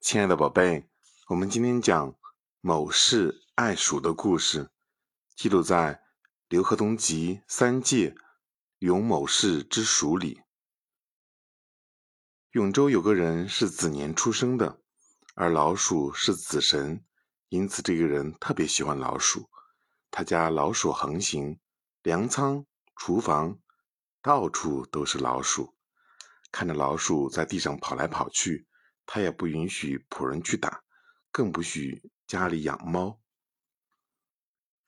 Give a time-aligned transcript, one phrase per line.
[0.00, 0.88] 亲爱的宝贝，
[1.28, 2.16] 我们今天讲
[2.62, 4.70] 某氏爱鼠的故事，
[5.36, 5.94] 记录在
[6.48, 8.14] 《刘和东集三界
[8.78, 10.40] 永某氏之鼠》里。
[12.52, 14.80] 永州有个人是子年出生的，
[15.34, 17.04] 而老鼠是子神，
[17.50, 19.50] 因此这个人特别喜欢老鼠。
[20.10, 21.60] 他家老鼠横行，
[22.02, 22.64] 粮仓、
[22.96, 23.58] 厨房
[24.22, 25.76] 到处都是老鼠。
[26.50, 28.66] 看着老鼠在地上跑来跑去。
[29.12, 30.84] 他也不允许仆人去打，
[31.32, 33.20] 更不许家里养猫。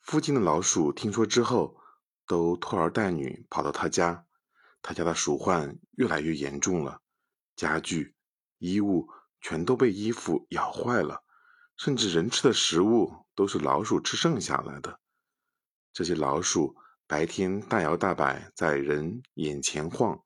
[0.00, 1.76] 附近的老鼠听说之后，
[2.28, 4.24] 都拖儿带女跑到他家。
[4.80, 7.02] 他家的鼠患越来越严重了，
[7.56, 8.14] 家具、
[8.58, 9.08] 衣物
[9.40, 11.24] 全都被衣服咬坏了，
[11.76, 15.00] 甚至人吃的食物都是老鼠吃剩下来的。
[15.92, 16.76] 这些老鼠
[17.08, 20.22] 白天大摇大摆在人眼前晃，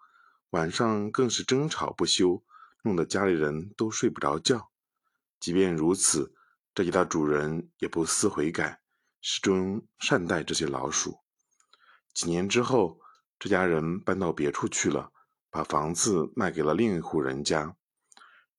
[0.51, 2.45] 晚上更是争吵不休。
[2.87, 4.71] 弄得家里人都睡不着觉。
[5.41, 6.33] 即便如此，
[6.73, 8.81] 这家的主人也不思悔改，
[9.21, 11.19] 始终善待这些老鼠。
[12.15, 13.01] 几年之后，
[13.41, 15.11] 这家人搬到别处去了，
[15.51, 17.75] 把房子卖给了另一户人家。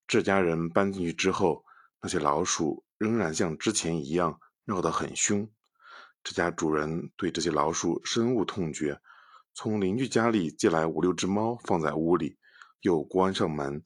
[0.06, 1.64] 这家人搬进去之后，
[2.02, 5.50] 那些老鼠仍然像之前一样闹得很凶。
[6.22, 9.00] 这家主人对这些老鼠深恶痛绝，
[9.54, 12.38] 从邻居家里借来五六只猫放在屋里，
[12.82, 13.86] 又关上门。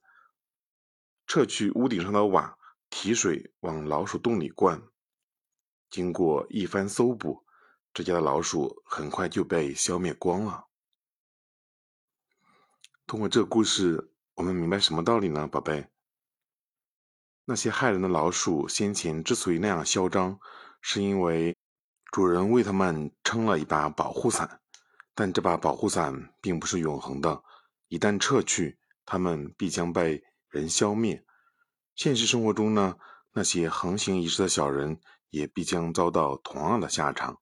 [1.32, 2.58] 撤去屋顶上的瓦，
[2.90, 4.84] 提水往老鼠洞里灌。
[5.90, 7.46] 经过一番搜捕，
[7.94, 10.66] 这家的老鼠很快就被消灭光了。
[13.08, 15.88] 通过这个故事，我们明白什么道理呢，宝贝？
[17.46, 20.38] 那些害人的老鼠先前之所以那样嚣张，
[20.82, 21.56] 是因为
[22.12, 24.60] 主人为他们撑了一把保护伞，
[25.16, 27.42] 但这把保护伞并不是永恒的，
[27.88, 30.22] 一旦撤去，它们必将被。
[30.52, 31.26] 人消灭，
[31.96, 32.98] 现实生活中呢，
[33.32, 35.00] 那些横行一世的小人
[35.30, 37.40] 也必将遭到同样的下场。